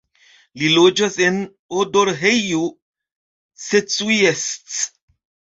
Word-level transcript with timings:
Li 0.61 0.69
loĝas 0.77 1.17
en 1.25 1.37
Odorheiu 1.83 2.63
Secuiesc. 3.67 4.83